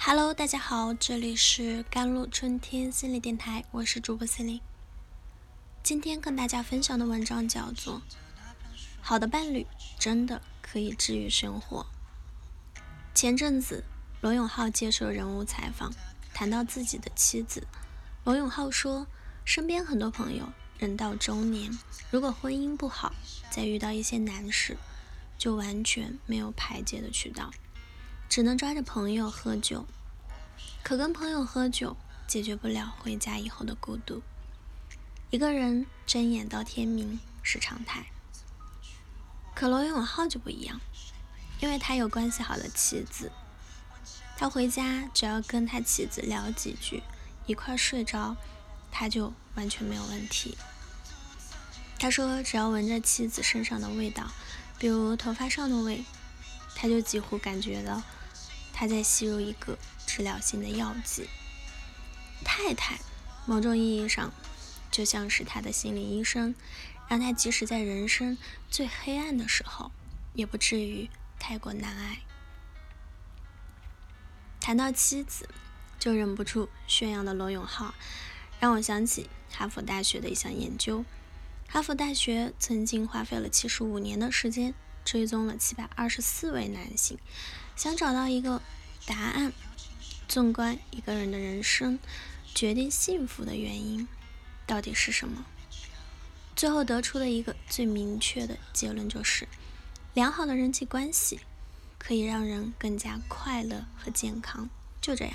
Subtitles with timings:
[0.00, 4.60] Hello，大家好，这里是甘露春天心理电台，我是主播心灵。
[5.82, 7.96] 今天跟大家分享的文章叫做
[9.00, 9.66] 《好的伴侣
[9.98, 11.84] 真的可以治愈生活》。
[13.12, 13.82] 前阵子，
[14.20, 15.92] 罗永浩接受人物采访，
[16.32, 17.66] 谈到自己的妻子，
[18.22, 19.08] 罗永浩说，
[19.44, 21.76] 身边很多朋友人到中年，
[22.12, 23.12] 如果婚姻不好，
[23.50, 24.76] 再遇到一些难事，
[25.36, 27.50] 就完全没有排解的渠道。
[28.28, 29.86] 只能抓着朋友喝酒，
[30.82, 31.96] 可跟朋友喝酒
[32.26, 34.22] 解决不了回家以后的孤独。
[35.30, 38.06] 一个人睁眼到天明是常态，
[39.54, 40.78] 可罗永浩就不一样，
[41.60, 43.32] 因为他有关系好的妻子，
[44.36, 47.02] 他回家只要跟他妻子聊几句，
[47.46, 48.36] 一块睡着，
[48.92, 50.56] 他就完全没有问题。
[51.98, 54.30] 他说，只要闻着妻子身上的味道，
[54.78, 56.04] 比如头发上的味，
[56.74, 58.02] 他就几乎感觉到。
[58.78, 59.76] 他在吸入一个
[60.06, 61.28] 治疗性的药剂，
[62.44, 63.00] 太太，
[63.44, 64.32] 某种意义上
[64.88, 66.54] 就像是他的心理医生，
[67.08, 68.38] 让他即使在人生
[68.70, 69.90] 最黑暗的时候，
[70.32, 72.18] 也不至于太过难挨。
[74.60, 75.48] 谈到妻子，
[75.98, 77.94] 就忍不住炫耀的罗永浩，
[78.60, 81.04] 让我想起哈佛大学的一项研究。
[81.66, 84.72] 哈佛大学曾经花费了七十五年的时间，
[85.04, 87.18] 追踪了七百二十四位男性。
[87.78, 88.60] 想找到一个
[89.06, 89.52] 答案，
[90.26, 92.00] 纵观一个人的人生，
[92.52, 94.08] 决定幸福的原因
[94.66, 95.46] 到底是什么？
[96.56, 99.46] 最后得出的一个最明确的结论就是：
[100.12, 101.38] 良好的人际关系
[101.98, 104.68] 可以让人更加快乐和健康。
[105.00, 105.34] 就这样，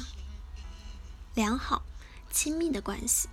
[1.35, 1.83] 良好
[2.29, 3.29] 亲密的关系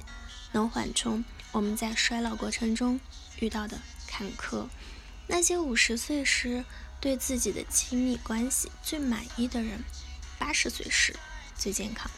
[0.52, 3.00] 能缓冲我们在衰老过程中
[3.41, 4.69] 遇到的坎坷。
[5.27, 6.64] 那些五十岁时，
[7.01, 9.83] 对自己的亲密关系最满意的人，
[10.39, 11.17] 八十岁时
[11.57, 12.11] 最健康。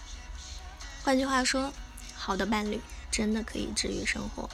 [1.05, 1.73] 换句话说，
[2.15, 2.81] 好的伴侣
[3.11, 4.51] 真的可以治愈生活。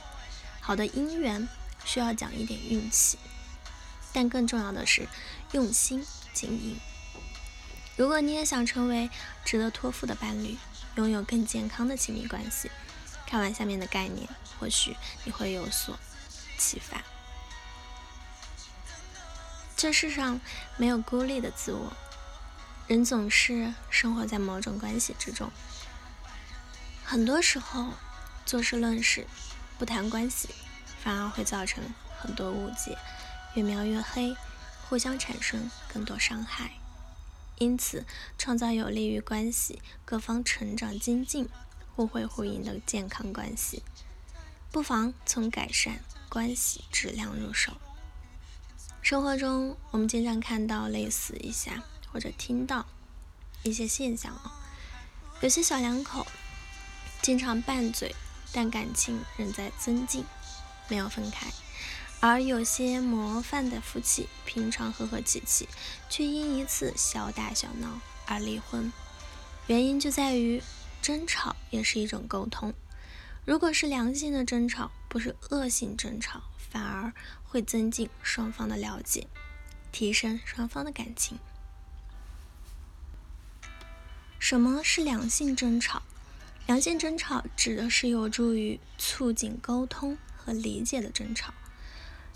[0.60, 1.48] 好的姻缘
[1.84, 3.19] 需要讲一点运气，
[4.12, 5.08] 但更重要的是
[5.52, 6.04] 用心
[6.34, 6.78] 经营。
[7.97, 9.08] 如果你也想成为
[9.44, 10.56] 值得托付的伴侣，
[10.97, 12.70] 拥有更健康的亲密关系，
[13.26, 14.28] 看完下面的概念，
[14.60, 14.94] 或许
[15.25, 15.98] 你会有所
[16.58, 17.02] 启发。
[19.78, 20.40] 这世上
[20.76, 21.92] 没有孤立的自我，
[22.88, 25.52] 人总是生活在某种关系之中。
[27.04, 27.92] 很多时候，
[28.44, 29.24] 做事论事，
[29.78, 30.48] 不谈关系，
[31.00, 32.98] 反而会造成很多误解，
[33.54, 34.36] 越描越黑，
[34.88, 36.72] 互相产生更多伤害。
[37.58, 38.04] 因此，
[38.36, 41.48] 创造有利于关系各方成长精进、
[41.94, 43.84] 互惠互赢的健康关系，
[44.72, 47.80] 不妨从改善关系质量入手。
[49.00, 51.82] 生活中，我们经常看到类似一下，
[52.12, 52.84] 或者听到
[53.62, 54.53] 一些现象啊。
[55.41, 56.26] 有些小两口
[57.22, 58.14] 经常拌嘴，
[58.53, 60.25] 但感情仍在增进，
[60.88, 61.48] 没有分开；
[62.20, 65.69] 而有些模范的夫妻，平常和和气气，
[66.10, 68.92] 却因一次小打小闹而离婚。
[69.69, 70.62] 原因就在于
[71.00, 72.75] 争吵也是一种沟通。
[73.47, 76.42] 如果是良性的争吵，不是恶性争吵。
[76.70, 77.12] 反而
[77.44, 79.26] 会增进双方的了解，
[79.90, 81.38] 提升双方的感情。
[84.38, 86.02] 什么是良性争吵？
[86.66, 91.52] 良性争吵指的是有助于促进沟通和理解的争吵。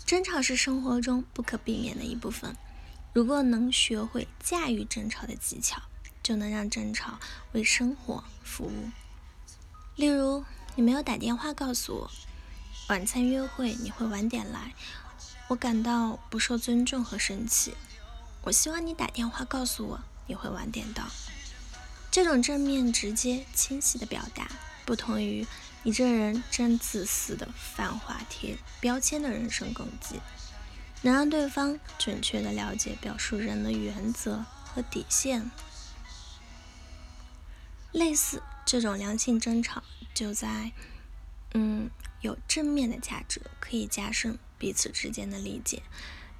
[0.05, 2.55] 争吵是生活中不可避免的一部分。
[3.13, 5.81] 如果能学会驾驭争吵的技巧，
[6.21, 7.19] 就能让争吵
[7.53, 8.89] 为生活服务。
[9.95, 10.43] 例如，
[10.75, 12.11] 你没有打电话告诉我。
[12.89, 14.73] 晚餐约会你会晚点来，
[15.47, 17.75] 我感到不受尊重和生气。
[18.41, 21.05] 我希望你打电话告诉我你会晚点到。
[22.11, 24.49] 这种正面、直接、清晰的表达，
[24.85, 25.47] 不同于
[25.83, 30.19] 你这人真自私的泛化贴标签的人身攻击，
[31.03, 35.49] 能让对方准确的了解表述人的原则和底线。
[37.93, 39.81] 类似这种良性争吵，
[40.13, 40.73] 就在，
[41.53, 41.89] 嗯。
[42.21, 45.83] 有正面的价值，可以加深彼此之间的理解，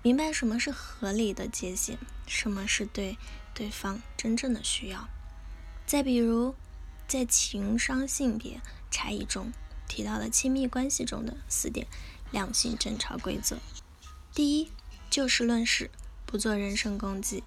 [0.01, 3.17] 明白什么是合理的界限，什么是对
[3.53, 5.09] 对方真正的需要。
[5.85, 6.55] 再比如，
[7.05, 9.51] 在情商性别差异中
[9.85, 11.85] 提到了亲密关系中的四点
[12.31, 13.57] 两性争吵规则：
[14.33, 14.71] 第一，
[15.09, 15.91] 就事论事，
[16.25, 17.43] 不做人身攻击；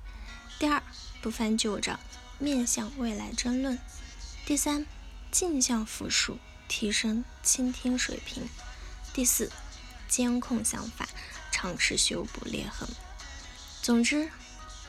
[0.59, 0.83] 第二，
[1.23, 1.99] 不翻旧账，
[2.39, 3.79] 面向未来争论；
[4.45, 4.85] 第三，
[5.31, 6.39] 镜像复述。
[6.69, 8.49] 提升倾听水平。
[9.13, 9.51] 第四，
[10.09, 11.09] 监控想法，
[11.51, 12.89] 尝试修补裂痕。
[13.83, 14.31] 总之，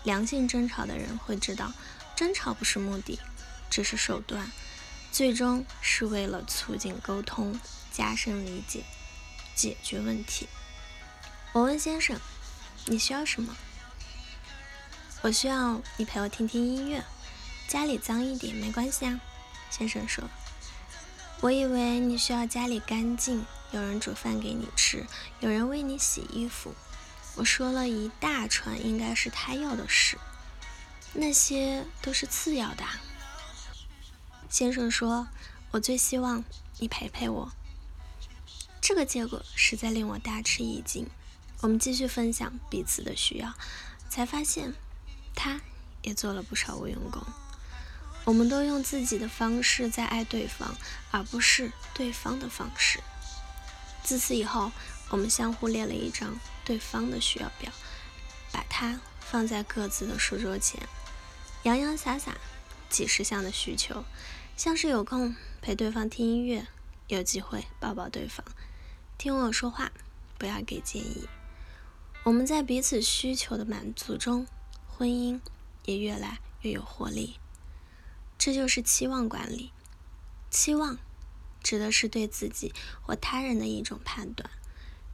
[0.04, 1.74] 良性争吵的人会知道，
[2.16, 3.20] 争吵不是目的，
[3.70, 4.52] 只是手段，
[5.12, 7.60] 最终是为了促进沟通、
[7.92, 8.84] 加深理解、
[9.56, 10.48] 解决问题。
[11.54, 12.20] 我问先生
[12.86, 13.56] ：“你需要什么？”
[15.22, 17.04] 我需要你陪我听听音乐，
[17.68, 19.20] 家里脏一点没关系啊。
[19.70, 20.24] 先生说
[21.42, 25.06] ：“我以为你需要家里干净，有人煮饭给你吃，
[25.40, 26.74] 有人为你洗衣服。”
[27.38, 30.18] 我说了一大串，应该是他要的事，
[31.14, 32.84] 那些都是次要的。
[34.50, 35.28] 先生说
[35.70, 36.44] ：“我最希望
[36.80, 37.52] 你陪陪我。”
[38.82, 41.08] 这个结果实在令我大吃一惊。
[41.62, 43.54] 我们继续分享彼此的需要，
[44.10, 44.74] 才发现。
[45.36, 45.62] 他
[46.02, 47.22] 也做了不少无用功。
[48.28, 50.76] 我们都用自己的方式在爱对方，
[51.12, 53.00] 而不是对方的方式。
[54.04, 54.70] 自此以后，
[55.10, 57.72] 我们相互列了一张对方的需要表，
[58.52, 60.86] 把它放在各自的书桌前，
[61.64, 62.36] 洋洋洒洒
[62.90, 64.04] 几十项的需求，
[64.58, 66.68] 像是有空陪对方听音乐，
[67.08, 68.46] 有机会抱抱对方，
[69.18, 69.94] 听我说话，
[70.38, 71.30] 不要给建议。
[72.26, 74.46] 我们在彼此需求的满足中。
[74.86, 75.40] 婚姻
[75.86, 77.40] 也越来越有活力，
[78.38, 79.72] 这就是期望管理。
[80.50, 80.98] 期望
[81.62, 84.50] 指的是对自己或他人的一种判断，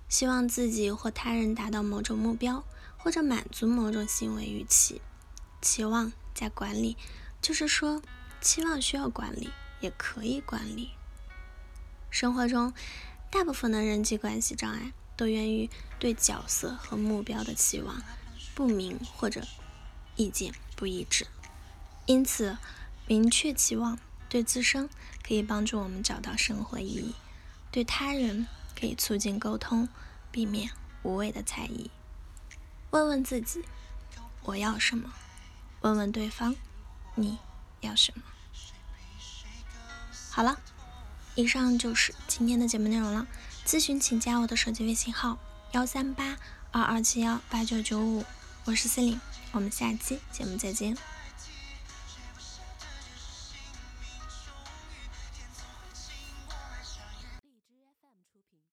[0.07, 2.63] 希望自己或他人达到某种目标，
[2.97, 5.01] 或者满足某种行为预期。
[5.61, 6.97] 期望加管理，
[7.41, 8.01] 就是说，
[8.41, 9.49] 期望需要管理，
[9.79, 10.91] 也可以管理。
[12.09, 12.73] 生活中，
[13.31, 18.01] 大部分的人际关系障碍都源于对角色和目标的期望
[18.53, 19.41] 不明或者。
[20.15, 21.25] 意见不一致，
[22.05, 22.55] 因此
[23.05, 24.89] 明确期望对自身
[25.27, 27.15] 可以帮助我们找到生活意义，
[27.71, 28.47] 对他人
[28.79, 29.89] 可以促进沟通，
[30.31, 30.71] 避免
[31.03, 31.91] 无谓的猜疑。
[32.91, 33.63] 问问自己，
[34.43, 35.13] 我要什么？
[35.81, 36.55] 问问对方，
[37.15, 37.37] 你
[37.81, 38.23] 要什么？
[40.29, 40.57] 好了，
[41.35, 43.27] 以上就是今天的节目内容了。
[43.65, 45.37] 咨询请加我的手机微信号：
[45.73, 46.37] 幺三八
[46.71, 48.25] 二二七幺八九九五。
[48.65, 49.21] 我是 c e l i n e
[49.51, 50.97] 我们下期节目再见。